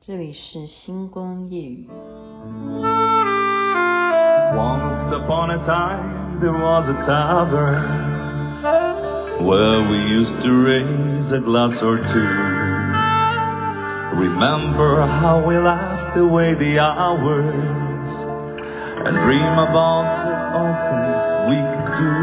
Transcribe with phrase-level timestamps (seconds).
[0.00, 1.88] 这里是星光夜语。
[4.54, 7.82] Once upon a time there was a tavern
[9.44, 12.34] Where we used to raise a glass or two
[14.20, 18.10] Remember how we laughed away the hours
[19.06, 22.14] And dream about the all things we could do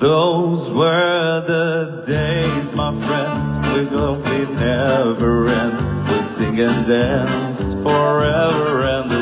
[0.00, 3.37] Those were the days, my friend
[3.73, 5.77] We thought we'd never end
[6.09, 9.18] We'd sing and dance forever and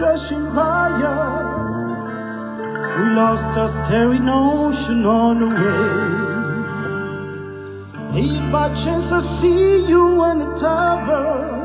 [0.00, 1.10] rushing us.
[2.96, 6.30] We lost our starry notion on the way.
[8.22, 11.60] If by chance I see you in the tavern,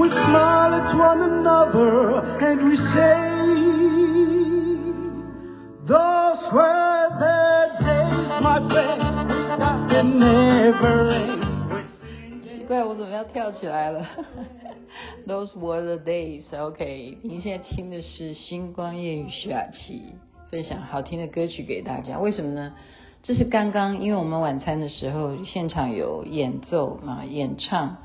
[0.00, 3.20] we smile at one another and we say,
[5.86, 9.30] Those were the days, my friend,
[9.90, 11.43] that never end.
[12.64, 14.08] 奇怪，我怎么要跳起来了？
[15.28, 16.44] Those were the days.
[16.50, 20.14] OK，您现在听的是星光夜雨徐雅琪
[20.50, 22.18] 分享好听的歌曲给大家。
[22.18, 22.74] 为什么呢？
[23.22, 27.98] 这是刚刚，因为我们晚餐的时候现场有演奏啊，演唱。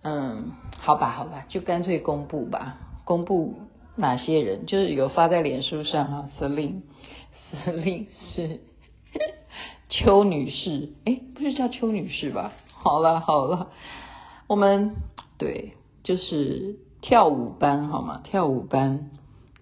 [0.00, 2.78] 嗯，好吧，好吧，就干脆公布吧。
[3.04, 3.56] 公布
[3.96, 4.64] 哪些人？
[4.64, 6.30] 就是有发在脸书上啊。
[6.40, 8.60] Celine，Celine 是
[9.90, 12.54] 邱女士，哎，不是叫邱女士吧？
[12.84, 13.70] 好了好了，
[14.46, 14.94] 我们
[15.38, 18.20] 对，就是跳舞班好吗？
[18.22, 19.08] 跳舞班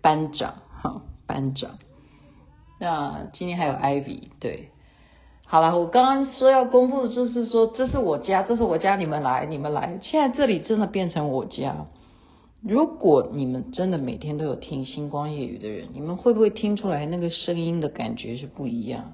[0.01, 1.79] 班长哈，班长。
[2.81, 4.71] 那今天还有 Ivy，对，
[5.47, 10.01] 好了，我刚刚说要公布就是说，这是我家，这是我家，你们来，你们来。
[10.03, 11.87] 现在这里真的变成我家。
[12.61, 19.13] 如果你们真的每天都有听星光夜雨的人，你们会不会听出来那个声音的感觉是不一样？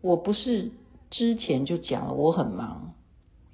[0.00, 0.72] 我不是
[1.10, 2.94] 之前就讲了，我很忙。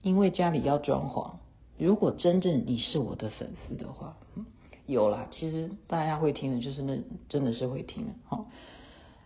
[0.06, 1.32] 因为家里要装潢，
[1.78, 4.16] 如果真正你是我的粉丝的话，
[4.86, 6.96] 有啦，其实大家会听的，就是那
[7.28, 8.12] 真的是会听的。
[8.28, 8.46] 好，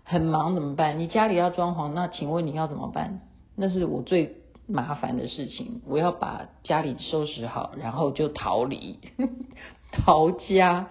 [0.04, 0.98] 很忙怎么办？
[0.98, 3.20] 你家里要装潢，那请问你要怎么办？
[3.56, 4.36] 那是我最
[4.66, 9.00] 麻烦的事情，我要把家里收拾好，然后就逃离，
[9.92, 10.88] 逃家。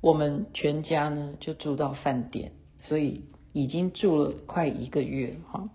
[0.00, 2.50] 我们全家呢就住到饭店，
[2.88, 3.22] 所以
[3.52, 5.68] 已经住了快一个月哈。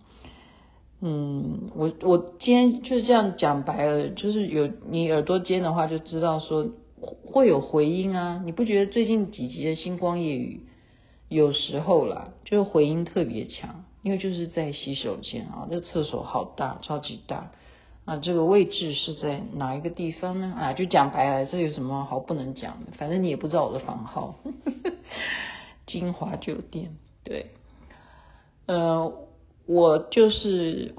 [1.00, 6.68] 嗯，我我今天就是这样讲白了，就是有你耳朵尖的话，就知道说
[7.24, 8.42] 会有回音啊。
[8.44, 10.66] 你不觉得最近几集的星光夜雨
[11.30, 17.52] 有时候啦，就是回音特别强，因为就是在洗手间啊，这厕所好大，超级大
[18.06, 18.18] 啊。
[18.18, 20.52] 这个位置是在哪一个地方呢？
[20.58, 22.92] 啊，就讲白了，这有什么好不能讲的？
[22.98, 24.40] 反正你也不知道我的房号，
[25.86, 27.52] 金华酒店，对，
[28.66, 29.14] 呃。
[29.68, 30.96] 我就是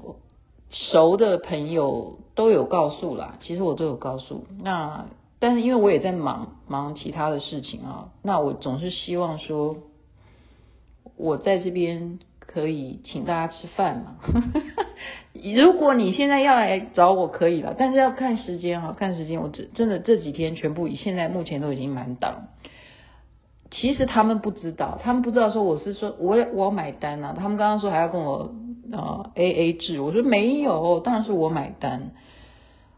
[0.69, 4.45] 熟的朋友都有告诉啦，其实我都有告诉。
[4.63, 5.05] 那
[5.39, 9.77] 但是因为我也在忙忙其他的事情啊，那我总是希望说，
[11.17, 14.17] 我在这边可以请大家吃饭嘛。
[15.55, 19.41] 如果你现在要来找我可以了，但是要看时间啊，看时间。
[19.41, 22.47] 我真真的这几天全部现在目前都已经满档。
[23.71, 27.35] 其实他们不知道，他们不知道说我是说我我要买单啊。
[27.37, 28.51] 他们刚刚说还要跟我
[28.91, 32.11] 呃 A A 制，我说没有，当然是我买单。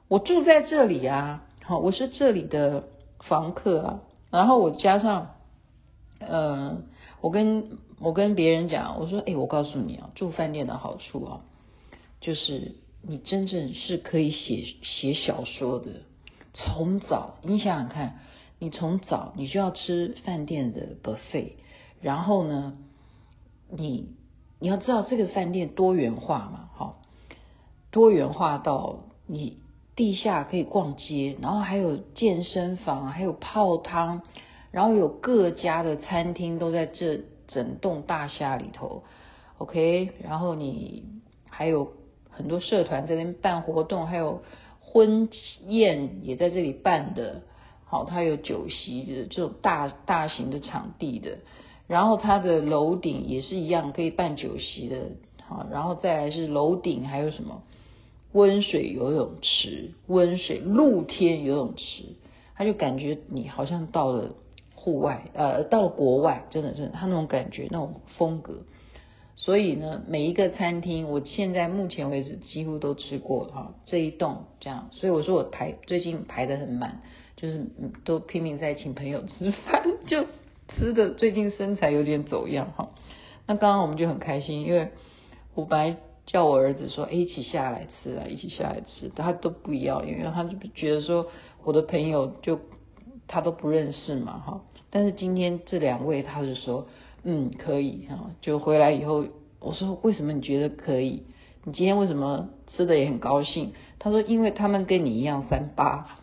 [0.07, 2.85] 我住在这里啊，好，我是这里的
[3.19, 3.99] 房客啊。
[4.29, 5.31] 然后我加上，
[6.19, 6.77] 呃，
[7.19, 11.41] 我跟我跟别人讲，我说，哎，我告诉你啊，住饭店的好处啊，
[12.21, 15.87] 就是你真正是可以写写小说的，
[16.53, 18.19] 从早你想想看。
[18.61, 21.53] 你从早你就要吃饭店的 buffet，
[21.99, 22.77] 然后呢，
[23.71, 24.13] 你
[24.59, 27.01] 你要知道这个饭店多元化嘛，好，
[27.89, 29.57] 多元化到你
[29.95, 34.21] 地下可以逛街，然后还有健身房，还有泡汤，
[34.69, 39.01] 然后有各家的餐厅都在这整栋大厦里头
[39.57, 41.03] ，OK，然后你
[41.49, 41.93] 还有
[42.29, 44.43] 很多社团在那边办活动，还有
[44.79, 45.29] 婚
[45.65, 47.41] 宴也在这里办的。
[47.91, 51.39] 好，它有酒席的这种大大型的场地的，
[51.87, 55.09] 然后它的楼顶也是一样可以办酒席的，
[55.45, 57.61] 好，然后再来是楼顶还有什么
[58.31, 62.05] 温水游泳池、温水露天游泳池，
[62.55, 64.35] 他就感觉你好像到了
[64.73, 68.61] 户外，呃，到了国外，真的，真的，他那种感觉，那种风格。
[69.35, 74.87] 所以呢，每一个餐厅，我现在目前为止几乎都吃过哈，这一栋这样。
[74.93, 77.01] 所以我说我排最近排得很满，
[77.41, 77.65] 就是
[78.05, 80.25] 都拼命在请朋友吃饭，就
[80.67, 82.89] 吃的最近身材有点走样哈。
[83.47, 84.89] 那刚刚我们就很开心，因为
[85.55, 91.27] 我本来叫我儿子说，哎，一起下来吃啊，一起下来吃，他都不要，因为他就觉得说
[91.63, 92.59] 我的朋友就
[93.27, 94.61] 他都不认识嘛哈。
[94.91, 96.87] 但是今天这两位他就说。
[97.23, 98.31] 嗯，可以哈。
[98.41, 99.27] 就回来以后，
[99.59, 101.21] 我说为什么你觉得可以？
[101.63, 103.73] 你今天为什么吃的也很高兴？
[103.99, 106.17] 他说因为他们跟你一样三八。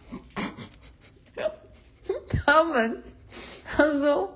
[2.50, 3.02] 他们，
[3.64, 4.30] 他说，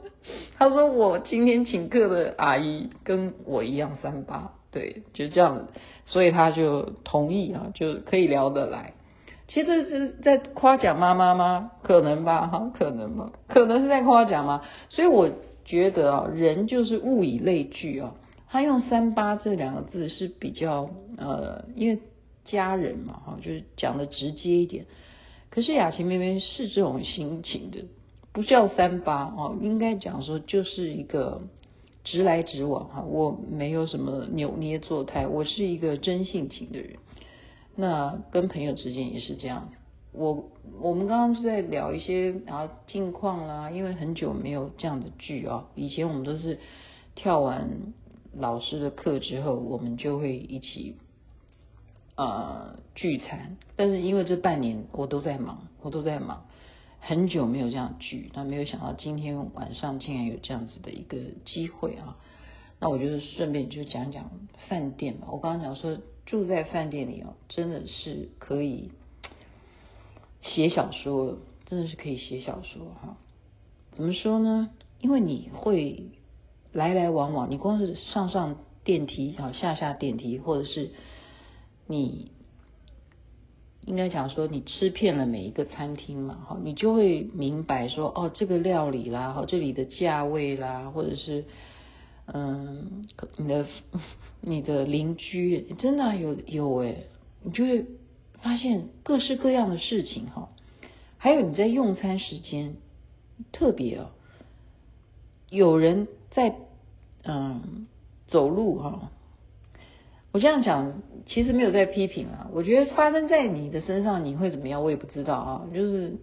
[0.58, 5.68] 他说我今天请客的阿姨跟我一样三八，对，就这样，
[6.04, 8.92] 所以他就同意啊，就可以聊得来。
[9.48, 11.70] 其实是在夸奖妈妈吗？
[11.82, 14.62] 可能吧，哈，可能吧，可能是在夸奖吗？
[14.88, 15.30] 所以我。
[15.64, 18.14] 觉得啊，人就是物以类聚啊。
[18.50, 22.00] 他用三八这两个字是比较呃，因为
[22.44, 24.86] 家人嘛哈，就是讲的直接一点。
[25.50, 27.84] 可是雅琴妹妹是这种心情的，
[28.32, 31.42] 不叫三八哦，应该讲说就是一个
[32.02, 33.02] 直来直往哈。
[33.02, 36.96] 我没有什么扭捏作态，我是一个真性情的人。
[37.76, 39.68] 那跟朋友之间也是这样。
[40.12, 40.44] 我
[40.80, 45.68] 我们刚刚是在聊一些啊近况啦，因为很久没有这样的聚啊。
[45.74, 46.58] 以前我们都是
[47.14, 47.68] 跳完
[48.34, 50.96] 老师的课之后，我们就会一起
[52.16, 53.56] 呃聚餐。
[53.76, 56.44] 但是因为这半年我都在忙，我都在忙，
[57.04, 58.30] 很久没有这样聚。
[58.32, 62.16] 那没有想到今天晚上竟然有这样子的一个机会啊！
[62.78, 64.30] 那我就是顺便就讲讲
[64.68, 65.26] 饭店吧。
[65.30, 68.92] 我刚刚讲说住在饭店里哦，真的是可以。
[70.42, 73.16] 写小说真的是可以写小说哈，
[73.92, 74.70] 怎么说呢？
[75.00, 76.10] 因为你会
[76.72, 80.90] 来来往往，你光是上上电梯啊，下下电梯，或者是
[81.86, 82.32] 你
[83.86, 91.44] 应该讲说你吃遍了每一个餐厅嘛，哈，你就会明白说哦，这个料理啦，哈，这里的价位啦，或者是
[92.26, 93.06] 嗯，
[93.36, 93.66] 你的
[94.40, 96.96] 你的邻居真的有有哎，
[97.42, 97.86] 你就会。
[98.42, 100.48] 发现各式各样的事情哈，
[101.16, 102.74] 还有你在用餐时间
[103.52, 104.10] 特别哦，
[105.48, 106.56] 有人在
[107.22, 107.86] 嗯
[108.26, 109.12] 走路哈，
[110.32, 116.14] 我这样讲其实没有在批评啊，我觉得发生在你的身上你会怎么样，我也不知道啊，就是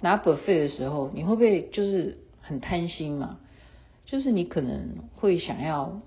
[0.00, 3.40] 拿 buffet 的时候，你会不会就是很贪心嘛？
[4.04, 6.00] 就是你可能会想要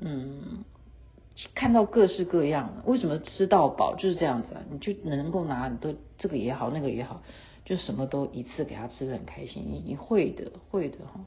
[0.00, 0.64] 嗯。
[1.54, 4.60] 看到各式各样的，为什么吃到饱就是这样子啊？
[4.70, 7.22] 你就能够拿，你都这个也好，那个也好，
[7.64, 9.64] 就什么都一次给他吃得很开心。
[9.66, 11.24] 你你会的，会的哈。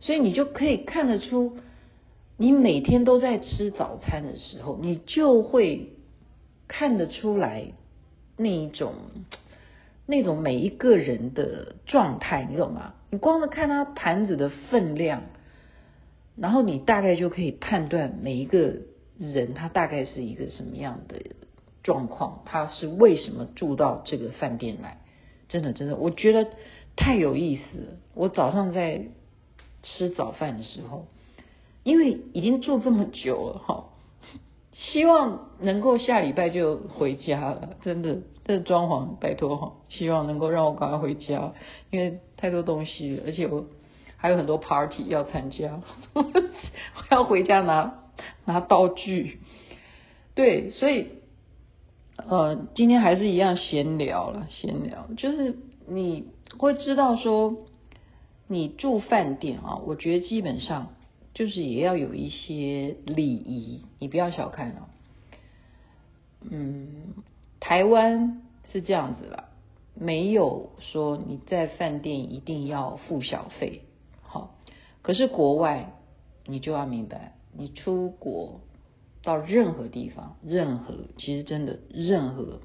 [0.00, 1.58] 所以你就可以看得出，
[2.38, 5.90] 你每天都在吃早餐的时候，你就会
[6.66, 7.72] 看得出来
[8.38, 8.94] 那一种
[10.06, 12.94] 那种每一个人的状态，你懂吗？
[13.10, 15.24] 你光是看他盘子的分量，
[16.36, 18.76] 然后你大概就可以判断每一个。
[19.20, 21.20] 人他大概是一个什么样的
[21.82, 22.42] 状况？
[22.44, 24.98] 他是为什么住到这个饭店来？
[25.48, 26.48] 真的，真的，我觉得
[26.94, 27.96] 太有意思了。
[28.14, 29.06] 我早上在
[29.82, 31.08] 吃早饭的时候，
[31.88, 33.84] 因为已经住这么久了哈，
[34.74, 37.70] 希望能够下礼拜就回家了。
[37.82, 41.52] 真的，这装潢拜托哈，希望能够让我赶快回家，
[41.90, 43.64] 因为太多东西，而且我
[44.16, 45.80] 还有很多 party 要参加，
[46.14, 46.24] 我
[47.10, 47.94] 要回家拿。
[48.44, 49.38] 拿道具，
[50.34, 51.06] 对，所以，
[52.16, 56.24] 呃，今天还是一样闲聊了，闲聊，就是你
[56.58, 57.54] 会知道说，
[58.48, 60.88] 你住饭店啊，我觉得基本上
[61.38, 64.88] 就是也要有一些礼仪，你不要小看哦。
[66.40, 67.14] 嗯，
[67.60, 68.42] 台湾
[68.72, 69.44] 是这样子啦，
[69.94, 73.82] 没有说你在饭店一定要付小费，
[74.20, 74.56] 好，
[75.02, 75.92] 可是国外
[76.44, 77.34] 你就要明白。
[77.52, 78.60] 你出国
[79.22, 82.58] 到任何地方，任何其实真的任何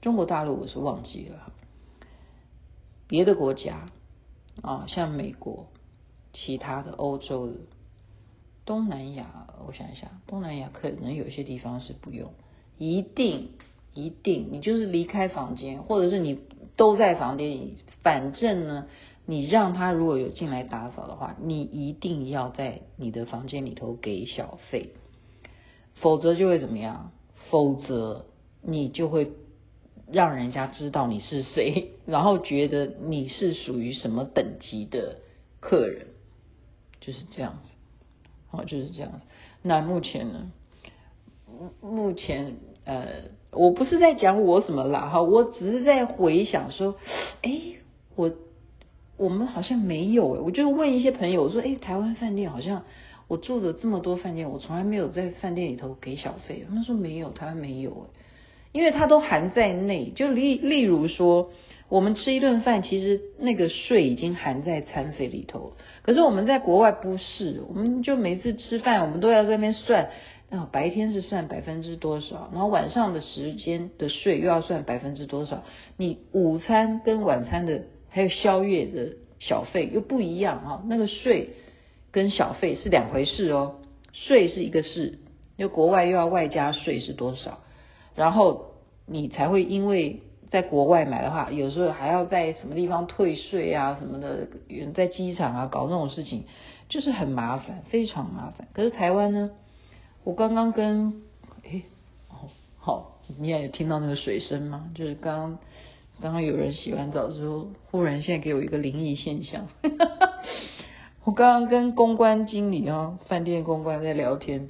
[0.00, 1.52] 中国大陆我是忘记了，
[3.06, 3.90] 别的国家
[4.62, 5.66] 啊，像美国、
[6.32, 7.54] 其他的欧洲的、
[8.64, 12.32] 东南亚，我想一下，东南亚可能有些地方是不用，
[12.78, 13.50] 一定
[13.94, 16.38] 一定，你就是离开房间，或者是你
[16.76, 18.86] 都在房间里，反正呢。
[19.26, 24.94] 你让他如果有进来打扫的话，你一定要在你的房间里头给小费，
[25.94, 27.12] 否则就会怎么样？
[27.48, 28.26] 否则
[28.60, 29.30] 你就会
[30.10, 35.18] 让人家知道你是谁，然后觉得你是属于什么等级的
[35.60, 36.08] 客人，
[37.00, 37.70] 就是这样子，
[38.50, 39.10] 好，就是这样。
[39.62, 40.50] 那目前呢？
[41.82, 42.54] 目前
[42.84, 43.06] 呃，
[43.50, 46.94] 我不是在讲我什么啦，哈，我只是在回想说，
[47.42, 47.60] 哎，
[48.14, 48.30] 我
[49.16, 52.84] 我们好像没有，我就问一些朋友，我说，哎，台湾饭店好像
[53.26, 58.06] 我住了这么多饭店，我从来没有在饭店里头给小费，他们说没有，台湾没有，
[58.72, 61.50] 因为它都含在内，就例例如说，
[61.90, 70.08] 我们吃一顿饭，其实那个税已经含在餐费里头，可是我们在国外不是，我们就每次吃饭，我们都要在那边算。
[70.52, 75.62] 那白天是算百分之多少，然后晚上的时间的税又要算百分之多少？
[75.96, 81.50] 你午餐跟晚餐的还有宵夜的小费又不一样啊，那个税
[82.10, 83.76] 跟小费是两回事哦。
[84.12, 85.20] 税是一个事，
[85.56, 87.60] 因为国外又要外加税是多少，
[88.16, 88.72] 然后
[89.06, 90.20] 你才会因为
[90.50, 94.48] 在国外买的话，有时候还要在什么地方退税啊什么的，
[94.94, 96.44] 在机场啊搞那种事情，
[96.88, 98.66] 就是很麻烦，非常麻烦。
[98.72, 99.50] 可是台湾呢？
[100.24, 101.22] 我刚刚跟
[101.62, 101.82] 诶，
[102.28, 104.90] 哦，好，你也有听到那个水声吗？
[104.94, 105.58] 就是刚刚
[106.20, 109.68] 刚刚有人洗完澡之后，忽然现在给我一个灵异现象。
[111.24, 114.68] 我刚刚跟公关经理啊，饭店公关在聊天，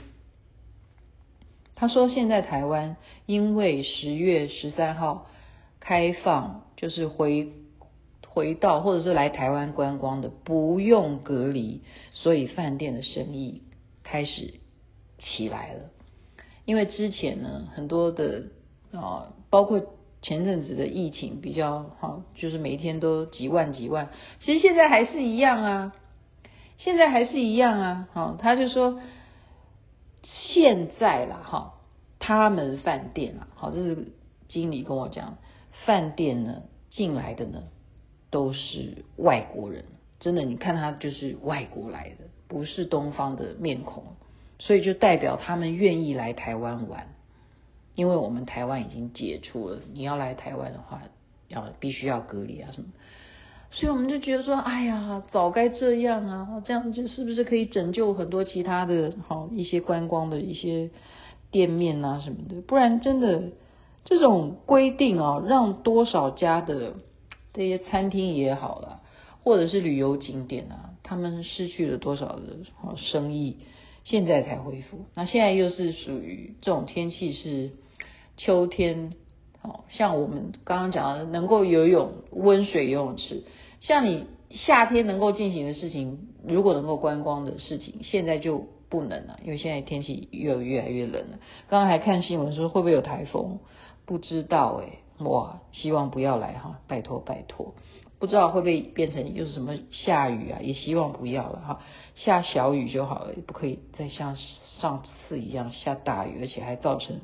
[1.75, 5.26] 他说现在台湾因为十月十三号
[5.90, 7.52] 开放，就是回
[8.28, 11.82] 回到或者是来台湾观光的不用隔离，
[12.12, 13.62] 所以饭店的生意
[14.04, 14.54] 开始。
[15.23, 15.90] 起来了，
[16.64, 18.44] 因为之前呢，很多的
[18.90, 19.85] 啊，包括
[20.23, 24.09] 前阵子的疫情比较好，就是每天都几万几万，
[24.40, 25.92] 其实现在还是一样啊，
[26.78, 28.99] 现在还是一样啊，好，他就说
[30.23, 31.75] 现在啦，哈，
[32.18, 34.14] 他们饭店啊，好，这是
[34.49, 35.37] 经理跟我讲，
[35.84, 37.64] 饭店呢进来的呢
[38.30, 39.84] 都是外国人，
[40.18, 44.04] 真的，你看他就是外国来的，不是东方的面孔。
[44.62, 47.08] 所以就代表他们愿意来台湾玩，
[47.94, 51.00] 因为我们台湾已经解除了，你要来台湾的话，
[51.49, 52.88] 要必须要隔离啊什么，
[53.70, 60.90] 所以我们就觉得说，哎呀，早该这样啊，这样就是不是可以拯救很多其他的好一些观光的一些
[61.50, 63.44] 店面啊什么的，不然真的
[64.04, 66.95] 这种规定啊，让多少家的
[67.52, 69.00] 这些餐厅也好了，
[69.45, 72.42] 或者是旅游景点啊，他们失去了多少的
[72.80, 73.57] 好生意。
[74.02, 77.71] 现在才恢复，那现在又是属于这种天气是
[78.38, 79.12] 秋天，
[79.61, 83.45] 哦，像我们刚刚讲的能够游泳温水游泳池，
[83.83, 91.38] 像你夏天能够进行的事情，如果能够观光的事情，现在就不能了，因为现在天气又越来越冷了。
[91.69, 93.59] 刚刚还看新闻说会不会有台风，
[94.11, 97.75] 不知道诶，哇，希望不要来哈，拜托拜托。
[98.19, 100.59] 不知道会不会变成又是什么下雨啊？
[100.61, 101.81] 也希望不要了哈，
[102.17, 104.37] 下小雨就好了，不可以再像
[104.81, 107.21] 上次一样下大雨，而且还造成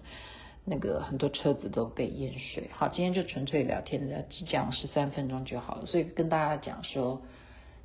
[0.64, 2.71] 那个很多车子都被淹水。
[2.73, 5.87] 好，今天就纯粹聊天的，只讲十三分钟就好了。
[5.87, 7.21] 所以跟大家讲说，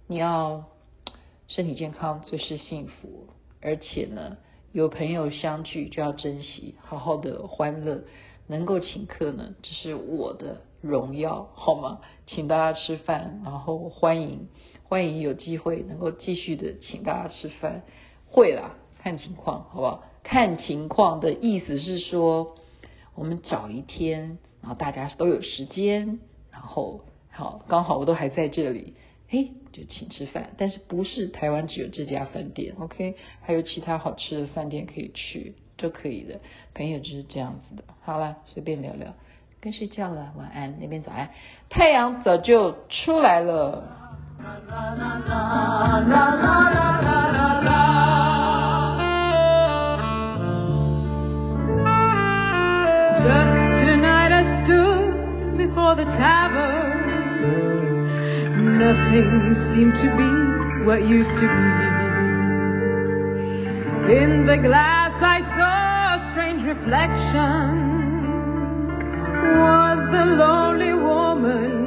[0.06, 0.66] 你要
[1.48, 3.26] 身体健康最是幸福，
[3.64, 4.38] 而且呢，
[4.74, 8.04] 有朋友相聚就要珍惜，好好的欢乐，
[8.48, 10.62] 能够请客呢，这是我的。
[10.82, 12.02] 荣耀好吗？
[12.26, 14.48] 请大家吃饭，然后欢迎
[14.84, 17.84] 欢迎有机会能够继续的请大家吃饭，
[18.26, 20.04] 会啦，看情况好不好？
[20.24, 22.56] 看情况的意思是说，
[23.14, 26.20] 我们找一天，然后大家都有时间，
[26.52, 28.96] 然后好刚好我都还在这里，
[29.30, 30.56] 嘿，就请吃饭。
[30.58, 36.40] 但是不是台湾只有这家饭店？OK，还有其他好吃的饭店可以去，都可以的。
[36.76, 37.84] 朋友就是这样子的。
[38.04, 39.08] 好了，随便聊聊。
[39.60, 40.76] 该睡觉了，晚安。
[40.80, 41.30] 那边早安，
[41.70, 43.84] 太阳早就出来了。
[66.82, 67.78] Reflection.
[69.60, 71.81] Was the lonely woman